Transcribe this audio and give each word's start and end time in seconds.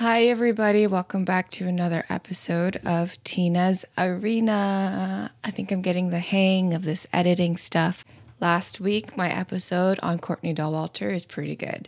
Hi, 0.00 0.22
everybody. 0.22 0.86
Welcome 0.86 1.26
back 1.26 1.50
to 1.50 1.68
another 1.68 2.06
episode 2.08 2.76
of 2.86 3.22
Tina's 3.22 3.84
Arena. 3.98 5.30
I 5.44 5.50
think 5.50 5.70
I'm 5.70 5.82
getting 5.82 6.08
the 6.08 6.20
hang 6.20 6.72
of 6.72 6.84
this 6.84 7.06
editing 7.12 7.58
stuff. 7.58 8.02
Last 8.40 8.80
week, 8.80 9.14
my 9.14 9.28
episode 9.28 10.00
on 10.02 10.18
Courtney 10.18 10.54
Dauwalter 10.54 11.14
is 11.14 11.26
pretty 11.26 11.54
good. 11.54 11.86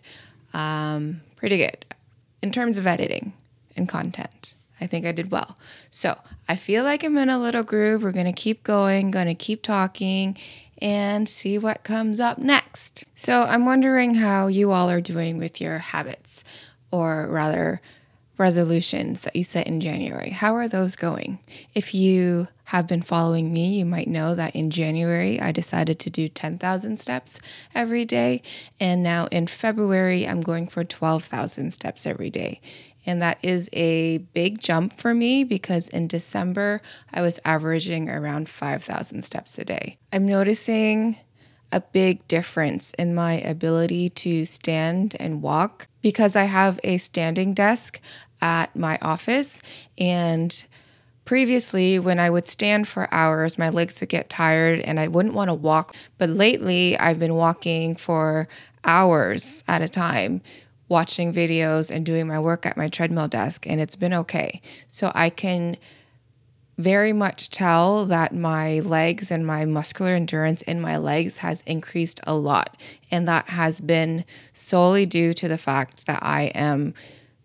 Um, 0.53 1.23
pretty 1.37 1.57
good 1.57 1.87
in 2.43 2.53
terms 2.53 2.77
of 2.77 2.87
editing 2.87 3.33
and 3.79 3.89
content. 3.89 4.57
I 4.79 4.87
think 4.87 5.07
I 5.07 5.13
did 5.13 5.31
well. 5.31 5.57
So 5.91 6.19
I 6.47 6.57
feel 6.57 6.85
like 6.85 7.03
I'm 7.05 7.17
in 7.17 7.31
a 7.31 7.39
little 7.39 7.63
groove. 7.63 8.03
We're 8.03 8.13
going 8.13 8.27
to 8.27 8.33
keep 8.33 8.63
going, 8.63 9.11
going 9.11 9.29
to 9.29 9.35
keep 9.35 9.63
talking 9.63 10.37
and 10.83 11.27
see 11.27 11.57
what 11.57 11.83
comes 11.83 12.21
up 12.21 12.37
next. 12.37 13.07
So 13.15 13.41
I'm 13.41 13.65
wondering 13.65 14.17
how 14.17 14.49
you 14.49 14.71
all 14.71 14.91
are 14.91 15.01
doing 15.01 15.39
with 15.39 15.63
your 15.63 15.79
habits, 15.79 16.45
or 16.91 17.27
rather, 17.29 17.81
resolutions 18.39 19.21
that 19.21 19.37
you 19.37 19.45
set 19.45 19.67
in 19.67 19.81
January. 19.81 20.31
How 20.31 20.55
are 20.57 20.69
those 20.69 20.97
going? 20.97 21.39
If 21.75 21.95
you 21.95 22.49
have 22.65 22.87
been 22.87 23.03
following 23.03 23.53
me, 23.53 23.79
you 23.79 23.85
might 23.85 24.09
know 24.09 24.35
that 24.35 24.57
in 24.57 24.71
January 24.71 25.41
I 25.41 25.53
decided 25.53 25.99
to 26.01 26.11
do 26.11 26.29
10,000 26.29 26.99
steps 26.99 27.41
every 27.75 28.05
day. 28.05 28.43
And 28.81 29.03
now 29.03 29.27
in 29.27 29.47
February, 29.47 30.27
I'm 30.27 30.41
going 30.41 30.67
for 30.67 30.85
12,000 30.85 31.73
steps 31.73 32.07
every 32.07 32.31
day. 32.31 32.61
And 33.05 33.21
that 33.21 33.39
is 33.43 33.69
a 33.73 34.19
big 34.19 34.61
jump 34.61 34.93
for 34.93 35.13
me 35.13 35.45
because 35.45 35.89
in 35.89 36.07
December, 36.07 36.81
I 37.13 37.21
was 37.21 37.41
averaging 37.45 38.09
around 38.09 38.49
5,000 38.49 39.23
steps 39.23 39.59
a 39.59 39.65
day. 39.65 39.99
I'm 40.13 40.27
noticing 40.27 41.17
a 41.73 41.81
big 41.81 42.27
difference 42.29 42.93
in 42.95 43.15
my 43.15 43.35
ability 43.41 44.11
to 44.11 44.45
stand 44.45 45.17
and 45.19 45.43
walk 45.43 45.89
because 46.03 46.37
I 46.37 46.45
have 46.45 46.79
a 46.85 46.99
standing 46.99 47.55
desk 47.55 48.01
at 48.41 48.77
my 48.77 48.99
office. 49.01 49.63
And 49.97 50.65
previously, 51.25 51.99
when 51.99 52.19
I 52.19 52.31
would 52.31 52.49
stand 52.49 52.87
for 52.87 53.13
hours, 53.13 53.59
my 53.59 53.71
legs 53.71 54.01
would 54.01 54.09
get 54.09 54.29
tired 54.29 54.81
and 54.81 55.01
I 55.01 55.09
wouldn't 55.09 55.35
want 55.35 55.49
to 55.49 55.55
walk. 55.55 55.97
But 56.19 56.29
lately, 56.29 56.99
I've 56.99 57.19
been 57.19 57.35
walking 57.35 57.97
for 57.97 58.49
hours 58.85 59.65
at 59.67 59.83
a 59.83 59.89
time. 59.89 60.43
Watching 60.89 61.33
videos 61.33 61.91
and 61.91 62.05
doing 62.05 62.27
my 62.27 62.39
work 62.39 62.67
at 62.67 62.77
my 62.77 62.91
treadmill 62.91 63.27
desk, 63.27 63.67
and 63.67 63.81
it's 63.81 63.97
been 63.97 64.13
okay. 64.13 64.61
So 64.89 65.11
I 65.15 65.31
can 65.31 65.79
very 66.83 67.13
much 67.13 67.51
tell 67.51 68.05
that 68.07 68.35
my 68.35 68.81
legs 68.81 69.31
and 69.31 69.47
my 69.47 69.65
muscular 69.65 70.13
endurance 70.13 70.63
in 70.63 70.81
my 70.81 70.97
legs 70.97 71.39
has 71.39 71.63
increased 71.63 72.21
a 72.27 72.35
lot. 72.35 72.77
And 73.11 73.27
that 73.29 73.51
has 73.51 73.81
been 73.81 74.25
solely 74.53 75.07
due 75.07 75.33
to 75.35 75.49
the 75.49 75.59
fact 75.59 76.07
that 76.07 76.23
I 76.23 76.45
am 76.55 76.95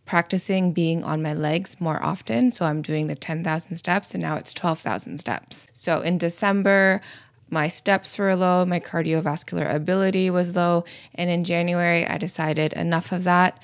practicing 0.05 0.71
being 0.71 1.03
on 1.03 1.21
my 1.21 1.33
legs 1.33 1.79
more 1.79 2.01
often. 2.01 2.49
So 2.49 2.65
I'm 2.65 2.81
doing 2.81 3.07
the 3.07 3.15
10,000 3.15 3.75
steps 3.75 4.13
and 4.13 4.23
now 4.23 4.37
it's 4.37 4.53
12,000 4.53 5.19
steps. 5.19 5.67
So 5.73 6.01
in 6.01 6.17
December, 6.17 7.01
my 7.49 7.67
steps 7.67 8.17
were 8.17 8.35
low, 8.35 8.65
my 8.65 8.79
cardiovascular 8.79 9.73
ability 9.73 10.29
was 10.29 10.55
low. 10.55 10.83
And 11.15 11.29
in 11.29 11.43
January, 11.43 12.05
I 12.05 12.17
decided 12.17 12.73
enough 12.73 13.11
of 13.11 13.23
that. 13.25 13.61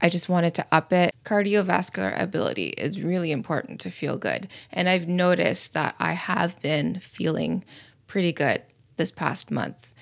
I 0.00 0.08
just 0.08 0.28
wanted 0.28 0.54
to 0.54 0.66
up 0.70 0.92
it. 0.92 1.14
Cardiovascular 1.24 2.20
ability 2.20 2.68
is 2.68 3.00
really 3.00 3.32
important 3.32 3.80
to 3.80 3.90
feel 3.90 4.18
good. 4.18 4.48
And 4.72 4.88
I've 4.88 5.08
noticed 5.08 5.72
that 5.74 5.94
I 5.98 6.12
have 6.12 6.60
been 6.60 7.00
feeling 7.00 7.64
pretty 8.06 8.32
good 8.32 8.62
this 8.96 9.10
past 9.10 9.50
month. 9.50 9.92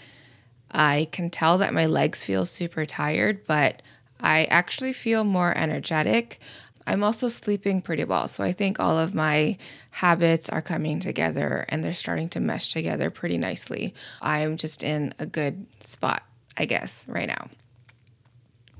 I 0.70 1.08
can 1.12 1.30
tell 1.30 1.58
that 1.58 1.72
my 1.72 1.86
legs 1.86 2.24
feel 2.24 2.44
super 2.44 2.84
tired, 2.84 3.46
but 3.46 3.82
I 4.20 4.44
actually 4.46 4.92
feel 4.92 5.22
more 5.22 5.56
energetic. 5.56 6.40
I'm 6.86 7.04
also 7.04 7.28
sleeping 7.28 7.80
pretty 7.80 8.04
well. 8.04 8.26
So 8.28 8.42
I 8.42 8.52
think 8.52 8.80
all 8.80 8.98
of 8.98 9.14
my 9.14 9.56
habits 9.90 10.48
are 10.48 10.60
coming 10.60 10.98
together 10.98 11.64
and 11.68 11.82
they're 11.82 11.92
starting 11.92 12.28
to 12.30 12.40
mesh 12.40 12.70
together 12.70 13.10
pretty 13.10 13.38
nicely. 13.38 13.94
I'm 14.20 14.56
just 14.56 14.82
in 14.82 15.14
a 15.18 15.26
good 15.26 15.66
spot, 15.80 16.24
I 16.56 16.64
guess, 16.64 17.06
right 17.08 17.28
now 17.28 17.48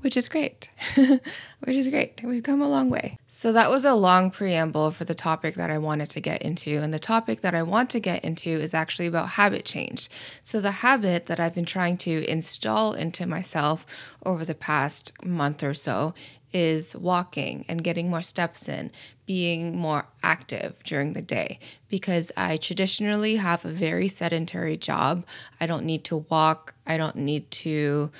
which 0.05 0.15
is 0.15 0.29
great. 0.29 0.69
which 0.95 1.75
is 1.75 1.89
great. 1.89 2.21
We've 2.23 2.43
come 2.43 2.61
a 2.61 2.69
long 2.69 2.91
way. 2.91 3.17
So, 3.27 3.51
that 3.53 3.71
was 3.71 3.85
a 3.85 3.95
long 3.95 4.29
preamble 4.29 4.91
for 4.91 5.03
the 5.03 5.15
topic 5.15 5.55
that 5.55 5.71
I 5.71 5.79
wanted 5.79 6.11
to 6.11 6.21
get 6.21 6.43
into. 6.43 6.77
And 6.77 6.93
the 6.93 6.99
topic 6.99 7.41
that 7.41 7.55
I 7.55 7.63
want 7.63 7.89
to 7.89 7.99
get 7.99 8.23
into 8.23 8.51
is 8.51 8.75
actually 8.75 9.07
about 9.07 9.29
habit 9.29 9.65
change. 9.65 10.07
So, 10.43 10.61
the 10.61 10.85
habit 10.85 11.25
that 11.25 11.39
I've 11.39 11.55
been 11.55 11.65
trying 11.65 11.97
to 11.97 12.23
install 12.29 12.93
into 12.93 13.25
myself 13.25 13.83
over 14.23 14.45
the 14.45 14.53
past 14.53 15.11
month 15.23 15.63
or 15.63 15.73
so 15.73 16.13
is 16.53 16.95
walking 16.95 17.65
and 17.67 17.83
getting 17.83 18.07
more 18.07 18.21
steps 18.21 18.69
in, 18.69 18.91
being 19.25 19.75
more 19.75 20.05
active 20.21 20.75
during 20.83 21.13
the 21.13 21.21
day 21.23 21.57
because 21.89 22.31
I 22.37 22.57
traditionally 22.57 23.37
have 23.37 23.65
a 23.65 23.71
very 23.71 24.07
sedentary 24.07 24.77
job. 24.77 25.25
I 25.59 25.65
don't 25.65 25.83
need 25.83 26.03
to 26.05 26.17
walk, 26.29 26.75
I 26.85 26.95
don't 26.95 27.15
need 27.15 27.49
to 27.65 28.11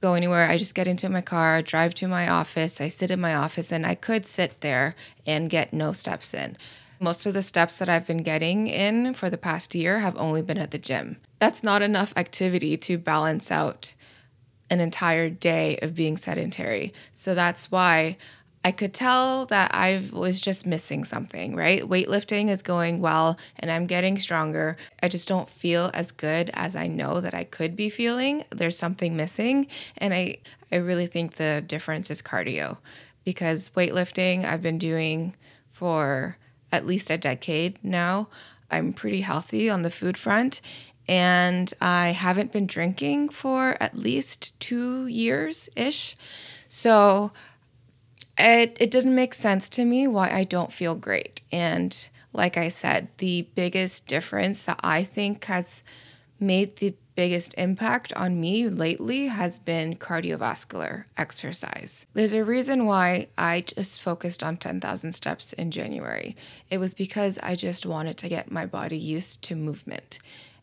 go 0.00 0.14
anywhere. 0.14 0.48
I 0.48 0.56
just 0.56 0.74
get 0.74 0.88
into 0.88 1.08
my 1.08 1.20
car, 1.20 1.62
drive 1.62 1.94
to 1.96 2.08
my 2.08 2.28
office. 2.28 2.80
I 2.80 2.88
sit 2.88 3.10
in 3.10 3.20
my 3.20 3.34
office 3.34 3.70
and 3.70 3.86
I 3.86 3.94
could 3.94 4.26
sit 4.26 4.60
there 4.60 4.94
and 5.26 5.50
get 5.50 5.72
no 5.72 5.92
steps 5.92 6.32
in. 6.34 6.56
Most 6.98 7.24
of 7.26 7.34
the 7.34 7.42
steps 7.42 7.78
that 7.78 7.88
I've 7.88 8.06
been 8.06 8.22
getting 8.22 8.66
in 8.66 9.14
for 9.14 9.30
the 9.30 9.38
past 9.38 9.74
year 9.74 10.00
have 10.00 10.16
only 10.16 10.42
been 10.42 10.58
at 10.58 10.70
the 10.70 10.78
gym. 10.78 11.16
That's 11.38 11.62
not 11.62 11.80
enough 11.82 12.12
activity 12.16 12.76
to 12.76 12.98
balance 12.98 13.50
out 13.50 13.94
an 14.68 14.80
entire 14.80 15.28
day 15.28 15.78
of 15.82 15.94
being 15.94 16.16
sedentary. 16.16 16.92
So 17.12 17.34
that's 17.34 17.70
why 17.70 18.16
I 18.62 18.72
could 18.72 18.92
tell 18.92 19.46
that 19.46 19.74
I 19.74 20.02
was 20.12 20.40
just 20.40 20.66
missing 20.66 21.04
something, 21.04 21.56
right? 21.56 21.82
Weightlifting 21.82 22.50
is 22.50 22.62
going 22.62 23.00
well 23.00 23.38
and 23.58 23.70
I'm 23.70 23.86
getting 23.86 24.18
stronger. 24.18 24.76
I 25.02 25.08
just 25.08 25.26
don't 25.26 25.48
feel 25.48 25.90
as 25.94 26.12
good 26.12 26.50
as 26.52 26.76
I 26.76 26.86
know 26.86 27.20
that 27.22 27.32
I 27.32 27.44
could 27.44 27.74
be 27.74 27.88
feeling. 27.88 28.44
There's 28.50 28.76
something 28.76 29.16
missing. 29.16 29.66
And 29.96 30.12
I, 30.12 30.38
I 30.70 30.76
really 30.76 31.06
think 31.06 31.34
the 31.34 31.64
difference 31.66 32.10
is 32.10 32.20
cardio 32.20 32.76
because 33.24 33.70
weightlifting 33.70 34.44
I've 34.44 34.62
been 34.62 34.78
doing 34.78 35.34
for 35.72 36.36
at 36.70 36.86
least 36.86 37.10
a 37.10 37.16
decade 37.16 37.78
now. 37.82 38.28
I'm 38.70 38.92
pretty 38.92 39.22
healthy 39.22 39.70
on 39.70 39.82
the 39.82 39.90
food 39.90 40.18
front 40.18 40.60
and 41.08 41.72
I 41.80 42.10
haven't 42.10 42.52
been 42.52 42.66
drinking 42.66 43.30
for 43.30 43.76
at 43.80 43.96
least 43.96 44.58
two 44.60 45.06
years 45.06 45.70
ish. 45.74 46.14
So 46.68 47.32
it, 48.40 48.76
it 48.80 48.90
doesn't 48.90 49.14
make 49.14 49.34
sense 49.34 49.68
to 49.70 49.84
me 49.84 50.06
why 50.06 50.30
I 50.30 50.44
don't 50.44 50.72
feel 50.72 50.94
great. 50.94 51.42
And 51.52 51.96
like 52.32 52.56
I 52.56 52.68
said, 52.68 53.08
the 53.18 53.46
biggest 53.54 54.06
difference 54.06 54.62
that 54.62 54.80
I 54.82 55.04
think 55.04 55.44
has 55.44 55.82
made 56.38 56.76
the 56.76 56.94
biggest 57.14 57.54
impact 57.58 58.12
on 58.14 58.40
me 58.40 58.66
lately 58.66 59.26
has 59.26 59.58
been 59.58 59.94
cardiovascular 59.94 61.04
exercise. 61.18 62.06
There's 62.14 62.32
a 62.32 62.44
reason 62.44 62.86
why 62.86 63.28
I 63.36 63.60
just 63.60 64.00
focused 64.00 64.42
on 64.42 64.56
10,000 64.56 65.12
steps 65.12 65.52
in 65.52 65.70
January. 65.70 66.34
It 66.70 66.78
was 66.78 66.94
because 66.94 67.38
I 67.42 67.56
just 67.56 67.84
wanted 67.84 68.16
to 68.18 68.28
get 68.28 68.50
my 68.50 68.64
body 68.64 68.96
used 68.96 69.42
to 69.44 69.56
movement 69.56 70.18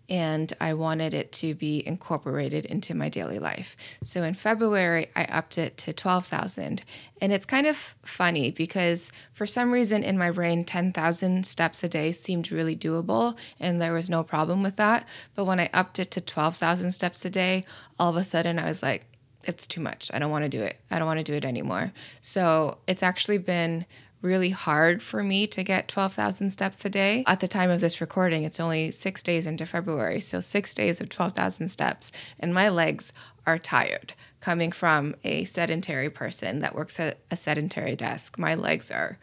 and 0.09 0.53
I 0.61 0.73
wanted 0.73 1.13
it 1.13 1.31
to 1.33 1.53
be 1.53 1.85
incorporated 1.85 2.65
into 2.65 2.95
my 2.95 3.09
daily 3.09 3.39
life. 3.39 3.75
So 4.03 4.23
in 4.23 4.35
February, 4.35 5.07
I 5.15 5.25
upped 5.25 5.57
it 5.57 5.77
to 5.79 5.93
12,000. 5.93 6.83
And 7.21 7.33
it's 7.33 7.45
kind 7.45 7.67
of 7.67 7.95
funny 8.03 8.51
because 8.51 9.11
for 9.33 9.45
some 9.45 9.71
reason 9.71 10.03
in 10.03 10.17
my 10.17 10.31
brain, 10.31 10.63
10,000 10.63 11.45
steps 11.45 11.83
a 11.83 11.89
day 11.89 12.11
seemed 12.11 12.51
really 12.51 12.75
doable 12.75 13.37
and 13.59 13.81
there 13.81 13.93
was 13.93 14.09
no 14.09 14.23
problem 14.23 14.63
with 14.63 14.77
that. 14.77 15.07
But 15.35 15.45
when 15.45 15.59
I 15.59 15.69
upped 15.73 15.99
it 15.99 16.11
to 16.11 16.21
12,000 16.21 16.91
steps 16.91 17.25
a 17.25 17.29
day, 17.29 17.65
all 17.99 18.09
of 18.09 18.17
a 18.17 18.23
sudden 18.23 18.59
I 18.59 18.65
was 18.65 18.81
like, 18.81 19.05
it's 19.43 19.65
too 19.65 19.81
much. 19.81 20.11
I 20.13 20.19
don't 20.19 20.31
want 20.31 20.43
to 20.43 20.49
do 20.49 20.61
it. 20.61 20.77
I 20.91 20.99
don't 20.99 21.07
want 21.07 21.19
to 21.19 21.23
do 21.23 21.33
it 21.33 21.45
anymore. 21.45 21.93
So 22.21 22.79
it's 22.85 23.03
actually 23.03 23.37
been 23.37 23.85
really 24.27 24.49
hard 24.51 25.01
for 25.01 25.23
me 25.23 25.47
to 25.47 25.63
get 25.63 25.87
12,000 25.87 26.51
steps 26.51 26.83
a 26.85 26.89
day. 26.89 27.23
At 27.25 27.39
the 27.39 27.47
time 27.47 27.69
of 27.69 27.81
this 27.81 28.01
recording, 28.01 28.43
it's 28.43 28.59
only 28.59 28.91
six 28.91 29.23
days 29.23 29.47
into 29.47 29.65
February. 29.65 30.19
So, 30.19 30.39
six 30.39 30.73
days 30.73 31.01
of 31.01 31.09
12,000 31.09 31.69
steps, 31.69 32.11
and 32.39 32.53
my 32.53 32.69
legs 32.69 33.13
are 33.45 33.57
tired. 33.57 34.13
Coming 34.41 34.71
from 34.71 35.15
a 35.23 35.45
sedentary 35.45 36.09
person 36.09 36.59
that 36.59 36.75
works 36.75 36.99
at 36.99 37.19
a 37.31 37.35
sedentary 37.35 37.95
desk, 37.95 38.37
my 38.37 38.53
legs 38.53 38.91
are 38.91 39.17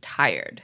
tired. 0.00 0.62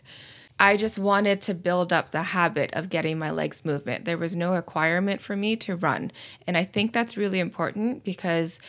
I 0.60 0.76
just 0.76 0.98
wanted 0.98 1.40
to 1.42 1.54
build 1.54 1.90
up 1.90 2.10
the 2.10 2.22
habit 2.22 2.70
of 2.74 2.90
getting 2.90 3.18
my 3.18 3.30
legs 3.30 3.64
movement. 3.64 4.04
There 4.04 4.18
was 4.18 4.36
no 4.36 4.54
requirement 4.54 5.22
for 5.22 5.34
me 5.34 5.56
to 5.56 5.74
run. 5.74 6.12
And 6.46 6.54
I 6.54 6.64
think 6.64 6.92
that's 6.92 7.16
really 7.16 7.40
important 7.40 8.04
because 8.04 8.60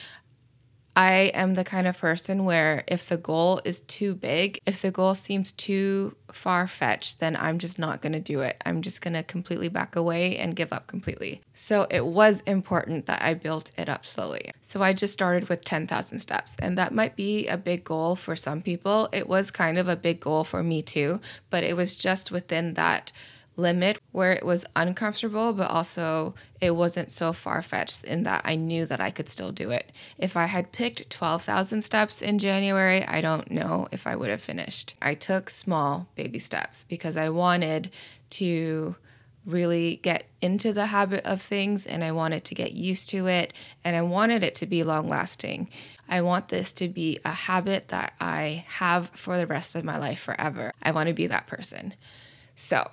I 0.95 1.31
am 1.33 1.53
the 1.53 1.63
kind 1.63 1.87
of 1.87 1.97
person 1.97 2.43
where 2.43 2.83
if 2.87 3.07
the 3.07 3.17
goal 3.17 3.61
is 3.63 3.79
too 3.81 4.13
big, 4.13 4.59
if 4.65 4.81
the 4.81 4.91
goal 4.91 5.13
seems 5.13 5.51
too 5.51 6.15
far 6.33 6.67
fetched, 6.67 7.19
then 7.19 7.35
I'm 7.35 7.59
just 7.59 7.79
not 7.79 8.01
going 8.01 8.13
to 8.13 8.19
do 8.19 8.41
it. 8.41 8.61
I'm 8.65 8.81
just 8.81 9.01
going 9.01 9.13
to 9.13 9.23
completely 9.23 9.69
back 9.69 9.95
away 9.95 10.37
and 10.37 10.55
give 10.55 10.73
up 10.73 10.87
completely. 10.87 11.41
So 11.53 11.87
it 11.89 12.05
was 12.05 12.41
important 12.41 13.05
that 13.05 13.21
I 13.21 13.33
built 13.35 13.71
it 13.77 13.87
up 13.87 14.05
slowly. 14.05 14.51
So 14.61 14.81
I 14.81 14.93
just 14.93 15.13
started 15.13 15.47
with 15.47 15.63
10,000 15.63 16.19
steps, 16.19 16.55
and 16.59 16.77
that 16.77 16.93
might 16.93 17.15
be 17.15 17.47
a 17.47 17.57
big 17.57 17.83
goal 17.83 18.15
for 18.15 18.35
some 18.35 18.61
people. 18.61 19.07
It 19.13 19.29
was 19.29 19.49
kind 19.49 19.77
of 19.77 19.87
a 19.87 19.95
big 19.95 20.19
goal 20.19 20.43
for 20.43 20.61
me 20.61 20.81
too, 20.81 21.21
but 21.49 21.63
it 21.63 21.77
was 21.77 21.95
just 21.95 22.31
within 22.31 22.73
that 22.73 23.11
limit 23.57 23.99
where 24.11 24.31
it 24.31 24.45
was 24.45 24.65
uncomfortable, 24.75 25.53
but 25.53 25.69
also 25.69 26.33
it 26.59 26.71
wasn't 26.71 27.11
so 27.11 27.33
far 27.33 27.61
fetched 27.61 28.03
in 28.03 28.23
that 28.23 28.41
I 28.45 28.55
knew 28.55 28.85
that 28.85 29.01
I 29.01 29.11
could 29.11 29.29
still 29.29 29.51
do 29.51 29.71
it. 29.71 29.91
If 30.17 30.37
I 30.37 30.45
had 30.45 30.71
picked 30.71 31.09
12,000 31.09 31.81
steps 31.83 32.21
in 32.21 32.39
January, 32.39 33.03
I 33.05 33.21
don't 33.21 33.51
know 33.51 33.87
if 33.91 34.07
I 34.07 34.15
would 34.15 34.29
have 34.29 34.41
finished. 34.41 34.95
I 35.01 35.13
took 35.13 35.49
small 35.49 36.07
baby 36.15 36.39
steps 36.39 36.85
because 36.87 37.17
I 37.17 37.29
wanted 37.29 37.91
to 38.31 38.95
really 39.45 39.99
get 40.03 40.25
into 40.39 40.71
the 40.71 40.87
habit 40.87 41.25
of 41.25 41.41
things 41.41 41.85
and 41.85 42.03
I 42.03 42.11
wanted 42.11 42.43
to 42.45 42.55
get 42.55 42.73
used 42.73 43.09
to 43.09 43.27
it 43.27 43.53
and 43.83 43.95
I 43.95 44.01
wanted 44.01 44.43
it 44.43 44.53
to 44.55 44.67
be 44.67 44.83
long 44.83 45.09
lasting. 45.09 45.69
I 46.07 46.21
want 46.21 46.49
this 46.49 46.73
to 46.73 46.87
be 46.87 47.19
a 47.25 47.31
habit 47.31 47.87
that 47.87 48.13
I 48.19 48.65
have 48.67 49.09
for 49.09 49.37
the 49.37 49.47
rest 49.47 49.75
of 49.75 49.83
my 49.83 49.97
life 49.97 50.19
forever. 50.19 50.71
I 50.83 50.91
want 50.91 51.07
to 51.07 51.13
be 51.13 51.27
that 51.27 51.47
person. 51.47 51.95
So, 52.55 52.91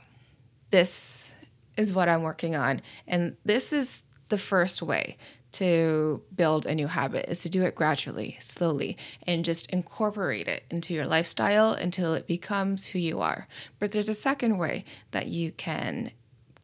this 0.70 1.32
is 1.76 1.94
what 1.94 2.08
I'm 2.08 2.22
working 2.22 2.56
on. 2.56 2.82
And 3.06 3.36
this 3.44 3.72
is 3.72 4.02
the 4.28 4.38
first 4.38 4.82
way 4.82 5.16
to 5.52 6.22
build 6.34 6.66
a 6.66 6.74
new 6.74 6.86
habit 6.86 7.26
is 7.28 7.42
to 7.42 7.48
do 7.48 7.62
it 7.62 7.74
gradually, 7.74 8.36
slowly, 8.38 8.96
and 9.26 9.44
just 9.44 9.70
incorporate 9.70 10.46
it 10.46 10.64
into 10.70 10.92
your 10.92 11.06
lifestyle 11.06 11.72
until 11.72 12.14
it 12.14 12.26
becomes 12.26 12.88
who 12.88 12.98
you 12.98 13.20
are. 13.20 13.48
But 13.78 13.92
there's 13.92 14.10
a 14.10 14.14
second 14.14 14.58
way 14.58 14.84
that 15.12 15.26
you 15.26 15.52
can 15.52 16.12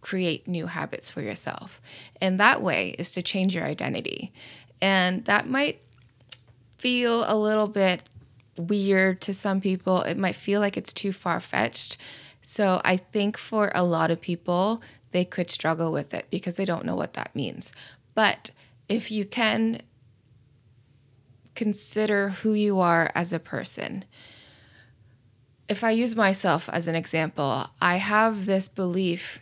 create 0.00 0.46
new 0.46 0.66
habits 0.66 1.10
for 1.10 1.22
yourself. 1.22 1.80
And 2.20 2.38
that 2.38 2.62
way 2.62 2.90
is 2.98 3.12
to 3.12 3.22
change 3.22 3.54
your 3.54 3.64
identity. 3.64 4.32
And 4.82 5.24
that 5.24 5.48
might 5.48 5.80
feel 6.76 7.24
a 7.26 7.36
little 7.36 7.68
bit 7.68 8.02
weird 8.58 9.22
to 9.22 9.32
some 9.32 9.62
people. 9.62 10.02
It 10.02 10.18
might 10.18 10.36
feel 10.36 10.60
like 10.60 10.76
it's 10.76 10.92
too 10.92 11.12
far 11.12 11.40
fetched. 11.40 11.96
So 12.46 12.82
I 12.84 12.98
think 12.98 13.38
for 13.38 13.72
a 13.74 13.82
lot 13.82 14.10
of 14.10 14.20
people, 14.20 14.82
they 15.12 15.24
could 15.24 15.50
struggle 15.50 15.90
with 15.90 16.12
it 16.12 16.26
because 16.30 16.56
they 16.56 16.66
don't 16.66 16.84
know 16.84 16.94
what 16.94 17.14
that 17.14 17.34
means. 17.34 17.72
But 18.14 18.50
if 18.86 19.10
you 19.10 19.24
can 19.24 19.80
consider 21.54 22.28
who 22.28 22.52
you 22.52 22.80
are 22.80 23.10
as 23.14 23.32
a 23.32 23.38
person, 23.38 24.04
if 25.70 25.82
I 25.82 25.92
use 25.92 26.14
myself 26.14 26.68
as 26.68 26.86
an 26.86 26.94
example, 26.94 27.68
I 27.80 27.96
have 27.96 28.44
this 28.44 28.68
belief 28.68 29.40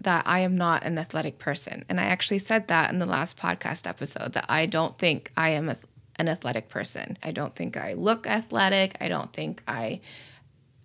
that 0.00 0.26
I 0.26 0.40
am 0.40 0.56
not 0.56 0.82
an 0.82 0.98
athletic 0.98 1.38
person. 1.38 1.84
And 1.90 2.00
I 2.00 2.04
actually 2.04 2.38
said 2.38 2.68
that 2.68 2.90
in 2.90 3.00
the 3.00 3.06
last 3.06 3.36
podcast 3.36 3.86
episode 3.86 4.32
that 4.32 4.46
I 4.48 4.64
don't 4.64 4.96
think 4.98 5.30
I 5.36 5.50
am 5.50 5.76
an 6.16 6.28
athletic 6.28 6.70
person. 6.70 7.18
I 7.22 7.32
don't 7.32 7.54
think 7.54 7.76
I 7.76 7.92
look 7.92 8.26
athletic. 8.26 8.96
I 9.00 9.08
don't 9.08 9.32
think 9.32 9.62
I 9.68 10.00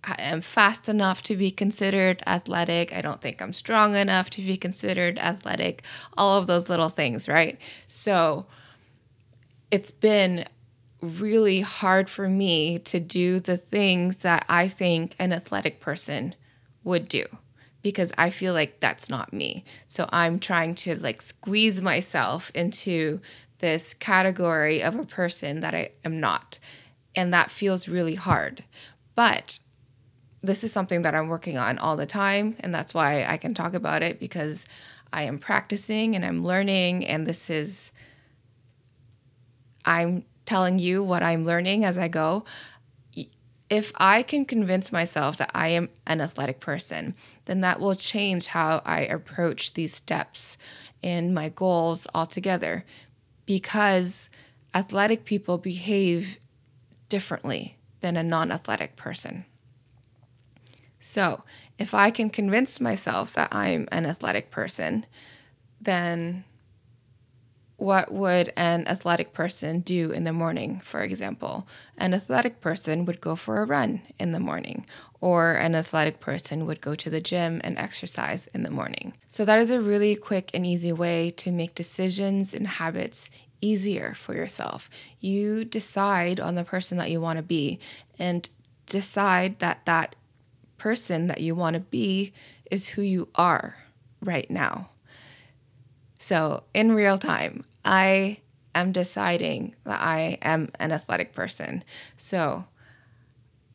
am 0.04 0.42
fast 0.42 0.90
enough 0.90 1.22
to 1.24 1.36
be 1.36 1.52
considered 1.52 2.24
athletic. 2.26 2.94
I 2.94 3.02
don't 3.02 3.22
think 3.22 3.42
I'm 3.42 3.54
strong 3.54 3.96
enough 3.96 4.30
to 4.32 4.42
be 4.42 4.58
considered 4.58 5.20
athletic. 5.20 5.84
All 6.18 6.38
of 6.38 6.48
those 6.48 6.70
little 6.70 6.90
things, 6.90 7.28
right? 7.28 7.60
So 7.88 8.46
it's 9.72 9.92
been 9.92 10.46
really 11.02 11.62
hard 11.62 12.10
for 12.10 12.28
me 12.28 12.80
to 12.80 13.00
do 13.00 13.40
the 13.40 13.58
things 13.58 14.18
that 14.18 14.46
I 14.50 14.68
think 14.68 15.16
an 15.20 15.32
athletic 15.32 15.80
person 15.80 16.36
would 16.84 17.08
do 17.08 17.26
because 17.82 18.12
I 18.18 18.30
feel 18.30 18.54
like 18.54 18.80
that's 18.80 19.10
not 19.10 19.32
me. 19.32 19.64
So 19.88 20.10
I'm 20.12 20.40
trying 20.40 20.76
to 20.76 20.96
like 20.96 21.22
squeeze 21.22 21.82
myself 21.82 22.52
into 22.54 23.22
this 23.60 23.94
category 23.94 24.82
of 24.82 24.98
a 24.98 25.06
person 25.06 25.62
that 25.62 25.76
I 25.76 25.92
am 26.04 26.20
not. 26.20 26.60
And 27.16 27.34
that 27.34 27.52
feels 27.52 27.88
really 27.88 28.16
hard. 28.16 28.64
But 29.16 29.60
this 30.42 30.64
is 30.64 30.72
something 30.72 31.02
that 31.02 31.16
I'm 31.16 31.28
working 31.28 31.58
on 31.58 31.78
all 31.78 31.96
the 31.96 32.06
time. 32.06 32.56
And 32.60 32.74
that's 32.74 32.94
why 32.94 33.26
I 33.26 33.38
can 33.38 33.54
talk 33.54 33.74
about 33.74 34.04
it 34.04 34.20
because 34.20 34.66
I 35.12 35.24
am 35.24 35.40
practicing 35.40 36.16
and 36.16 36.24
I'm 36.24 36.44
learning. 36.44 37.06
And 37.06 37.28
this 37.28 37.50
is, 37.50 37.92
I'm 39.86 40.24
telling 40.46 40.80
you 40.80 41.04
what 41.04 41.24
I'm 41.24 41.46
learning 41.46 41.84
as 41.86 41.98
I 41.98 42.08
go. 42.08 42.46
If 43.70 43.92
I 43.98 44.24
can 44.24 44.46
convince 44.46 44.92
myself 44.92 45.38
that 45.38 45.52
I 45.54 45.68
am 45.68 45.90
an 46.08 46.22
athletic 46.22 46.60
person, 46.60 47.14
then 47.46 47.62
that 47.62 47.80
will 47.80 47.94
change 47.94 48.48
how 48.48 48.82
I 48.84 49.02
approach 49.02 49.74
these 49.74 49.94
steps 49.94 50.58
and 51.04 51.36
my 51.36 51.50
goals 51.50 52.08
altogether 52.16 52.84
because 53.46 54.30
athletic 54.74 55.24
people 55.24 55.58
behave 55.58 56.38
differently 57.10 57.78
than 58.02 58.16
a 58.16 58.24
non 58.24 58.52
athletic 58.52 58.96
person. 58.96 59.46
So, 61.00 61.44
if 61.78 61.94
I 61.94 62.12
can 62.12 62.30
convince 62.30 62.82
myself 62.82 63.34
that 63.34 63.54
I'm 63.54 63.88
an 63.92 64.06
athletic 64.06 64.52
person, 64.52 65.06
then 65.80 66.44
what 67.78 68.12
would 68.12 68.52
an 68.58 68.86
athletic 68.88 69.32
person 69.32 69.80
do 69.80 70.12
in 70.12 70.26
the 70.26 70.34
morning, 70.34 70.82
for 70.84 71.02
example? 71.02 71.66
An 71.98 72.14
athletic 72.14 72.60
person 72.60 73.06
would 73.06 73.22
go 73.22 73.38
for 73.38 73.62
a 73.62 73.66
run 73.66 74.02
in 74.20 74.34
the 74.34 74.40
morning, 74.40 74.86
or 75.22 75.54
an 75.54 75.74
athletic 75.74 76.20
person 76.20 76.66
would 76.66 76.82
go 76.82 76.94
to 76.96 77.10
the 77.10 77.22
gym 77.22 77.62
and 77.64 77.78
exercise 77.78 78.48
in 78.48 78.64
the 78.64 78.70
morning. 78.70 79.14
So, 79.30 79.46
that 79.46 79.60
is 79.60 79.72
a 79.72 79.80
really 79.80 80.16
quick 80.18 80.52
and 80.54 80.66
easy 80.66 80.92
way 80.92 81.30
to 81.38 81.52
make 81.52 81.74
decisions 81.76 82.54
and 82.54 82.68
habits 82.68 83.30
easier 83.62 84.14
for 84.14 84.36
yourself. 84.36 84.90
You 85.22 85.64
decide 85.64 86.40
on 86.42 86.56
the 86.56 86.64
person 86.66 86.98
that 86.98 87.12
you 87.12 87.22
want 87.22 87.38
to 87.38 87.44
be 87.44 87.80
and 88.18 88.50
decide 88.86 89.60
that 89.60 89.86
that 89.86 90.16
person 90.80 91.28
that 91.28 91.42
you 91.42 91.54
want 91.54 91.76
to 91.76 91.80
be 91.80 92.34
is 92.72 92.88
who 92.90 93.04
you 93.04 93.30
are 93.36 93.78
right 94.22 94.50
now. 94.50 94.90
So, 96.18 96.64
in 96.74 96.92
real 96.94 97.18
time, 97.18 97.64
I 97.86 98.40
am 98.76 98.92
deciding 98.92 99.76
that 99.86 100.02
I 100.02 100.38
am 100.42 100.70
an 100.80 100.92
athletic 100.92 101.32
person. 101.32 101.84
So, 102.18 102.66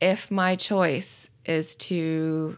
if 0.01 0.29
my 0.29 0.55
choice 0.55 1.29
is 1.45 1.75
to 1.75 2.57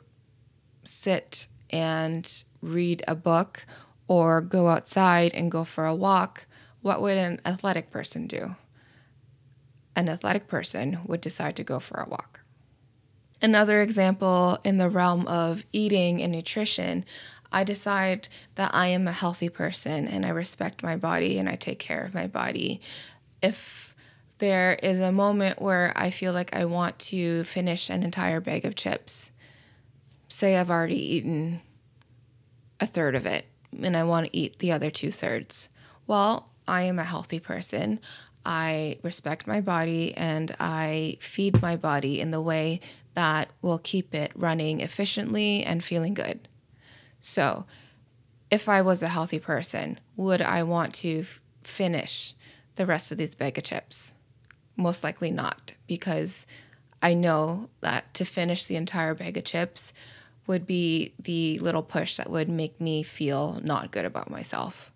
sit 0.84 1.48
and 1.70 2.44
read 2.62 3.04
a 3.08 3.16
book 3.16 3.66
or 4.08 4.42
go 4.42 4.70
outside 4.70 5.34
and 5.34 5.52
go 5.52 5.64
for 5.64 5.86
a 5.86 5.96
walk, 5.96 6.48
what 6.82 7.02
would 7.02 7.18
an 7.18 7.40
athletic 7.46 7.92
person 7.92 8.28
do? 8.28 8.56
An 9.96 10.10
athletic 10.10 10.48
person 10.48 11.00
would 11.06 11.22
decide 11.22 11.56
to 11.58 11.64
go 11.64 11.80
for 11.80 12.00
a 12.00 12.10
walk. 12.10 12.42
Another 13.42 13.81
example 13.81 14.58
in 14.63 14.77
the 14.77 14.89
realm 14.89 15.27
of 15.27 15.65
eating 15.72 16.22
and 16.22 16.32
nutrition, 16.32 17.06
I 17.51 17.63
decide 17.63 18.27
that 18.56 18.72
I 18.74 18.88
am 18.88 19.08
a 19.08 19.12
healthy 19.12 19.50
person 19.50 20.08
and 20.08 20.25
I 20.25 20.29
respect 20.29 20.84
my 20.84 20.96
body 20.96 21.38
and 21.38 21.48
I 21.48 21.56
take 21.56 21.79
care 21.79 22.03
of 22.03 22.13
my 22.13 22.27
body. 22.27 22.82
If 23.41 23.96
there 24.39 24.77
is 24.84 25.00
a 25.00 25.12
moment 25.12 25.62
where 25.62 25.94
I 25.96 26.10
feel 26.10 26.34
like 26.34 26.56
I 26.56 26.65
want 26.65 27.00
to 27.00 27.44
finish 27.44 27.89
an 27.89 28.03
entire 28.03 28.41
bag 28.41 28.65
of 28.65 28.75
chips, 28.75 29.32
say 30.27 30.58
I've 30.58 30.72
already 30.72 31.15
eaten 31.15 31.62
a 32.79 32.86
third 32.86 33.15
of 33.15 33.25
it 33.25 33.46
and 33.82 33.96
I 33.96 34.03
want 34.03 34.27
to 34.27 34.38
eat 34.38 34.60
the 34.60 34.72
other 34.72 34.89
two 34.89 35.12
thirds. 35.12 35.70
Well, 36.06 36.50
I 36.67 36.84
am 36.84 37.00
a 37.00 37.03
healthy 37.03 37.39
person. 37.39 38.00
I 38.46 38.98
respect 39.03 39.48
my 39.48 39.62
body 39.62 40.15
and 40.15 40.56
I 40.60 41.17
feed 41.20 41.62
my 41.62 41.75
body 41.75 42.22
in 42.22 42.32
the 42.32 42.41
way 42.41 42.79
that 43.17 43.50
will 43.63 43.79
keep 43.79 44.13
it 44.13 44.31
running 44.36 44.79
efficiently 44.79 45.63
and 45.63 45.83
feeling 45.83 46.13
good. 46.13 46.47
So, 47.19 47.65
if 48.51 48.69
I 48.69 48.83
was 48.83 49.01
a 49.01 49.07
healthy 49.07 49.39
person, 49.39 50.00
would 50.15 50.39
I 50.39 50.62
want 50.62 50.93
to 51.01 51.21
f- 51.21 51.41
finish 51.63 52.36
the 52.75 52.86
rest 52.86 53.12
of 53.12 53.17
these 53.17 53.33
bag 53.33 53.57
of 53.57 53.63
chips? 53.63 54.13
Most 54.75 55.03
likely 55.03 55.31
not, 55.31 55.74
because 55.88 56.45
I 57.01 57.15
know 57.15 57.71
that 57.81 58.13
to 58.13 58.24
finish 58.24 58.65
the 58.65 58.75
entire 58.75 59.15
bag 59.15 59.36
of 59.36 59.45
chips 59.45 59.93
would 60.45 60.67
be 60.67 61.15
the 61.17 61.57
little 61.57 61.81
push 61.81 62.17
that 62.17 62.29
would 62.29 62.50
make 62.50 62.79
me 62.79 63.01
feel 63.01 63.59
not 63.63 63.89
good 63.89 64.05
about 64.05 64.29
myself. 64.29 64.91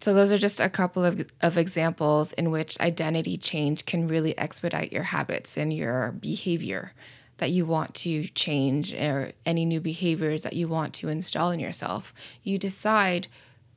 So, 0.00 0.14
those 0.14 0.32
are 0.32 0.38
just 0.38 0.60
a 0.60 0.70
couple 0.70 1.04
of, 1.04 1.30
of 1.42 1.58
examples 1.58 2.32
in 2.32 2.50
which 2.50 2.80
identity 2.80 3.36
change 3.36 3.84
can 3.84 4.08
really 4.08 4.36
expedite 4.38 4.92
your 4.92 5.02
habits 5.02 5.58
and 5.58 5.72
your 5.72 6.12
behavior 6.12 6.92
that 7.36 7.50
you 7.50 7.66
want 7.66 7.94
to 7.94 8.24
change 8.28 8.94
or 8.94 9.32
any 9.44 9.64
new 9.64 9.80
behaviors 9.80 10.42
that 10.42 10.54
you 10.54 10.68
want 10.68 10.94
to 10.94 11.08
install 11.08 11.50
in 11.50 11.60
yourself. 11.60 12.14
You 12.42 12.58
decide 12.58 13.26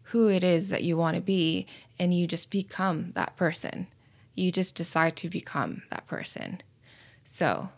who 0.08 0.30
it 0.30 0.44
is 0.44 0.70
that 0.70 0.84
you 0.84 0.96
want 0.96 1.16
to 1.16 1.22
be 1.22 1.66
and 1.98 2.14
you 2.14 2.28
just 2.28 2.52
become 2.52 3.12
that 3.16 3.36
person. 3.36 3.88
You 4.36 4.52
just 4.52 4.76
decide 4.76 5.16
to 5.18 5.30
become 5.30 5.84
that 5.90 6.08
person. 6.08 6.62
So, 7.24 7.70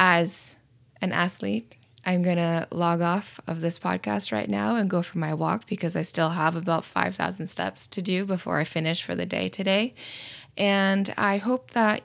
as 0.00 0.56
an 1.00 1.12
athlete, 1.12 1.76
I'm 2.08 2.22
going 2.22 2.38
to 2.38 2.66
log 2.70 3.02
off 3.02 3.38
of 3.46 3.60
this 3.60 3.78
podcast 3.78 4.32
right 4.32 4.48
now 4.48 4.76
and 4.76 4.88
go 4.88 5.02
for 5.02 5.18
my 5.18 5.34
walk 5.34 5.66
because 5.66 5.94
I 5.94 6.00
still 6.00 6.30
have 6.30 6.56
about 6.56 6.86
5,000 6.86 7.46
steps 7.48 7.86
to 7.88 8.00
do 8.00 8.24
before 8.24 8.58
I 8.58 8.64
finish 8.64 9.02
for 9.02 9.14
the 9.14 9.26
day 9.26 9.50
today. 9.50 9.94
And 10.56 11.12
I 11.18 11.36
hope 11.36 11.72
that 11.72 12.00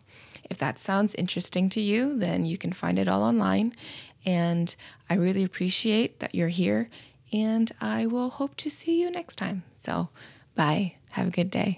if 0.50 0.58
that 0.58 0.78
sounds 0.78 1.14
interesting 1.14 1.68
to 1.70 1.80
you, 1.80 2.18
then 2.18 2.44
you 2.44 2.58
can 2.58 2.72
find 2.72 2.98
it 2.98 3.08
all 3.08 3.22
online. 3.22 3.72
And 4.24 4.74
I 5.08 5.14
really 5.14 5.44
appreciate 5.44 6.20
that 6.20 6.34
you're 6.34 6.48
here. 6.48 6.88
And 7.32 7.70
I 7.80 8.06
will 8.06 8.30
hope 8.30 8.56
to 8.58 8.70
see 8.70 9.00
you 9.00 9.10
next 9.10 9.36
time. 9.36 9.62
So, 9.84 10.08
bye. 10.54 10.94
Have 11.10 11.28
a 11.28 11.30
good 11.30 11.50
day. 11.50 11.76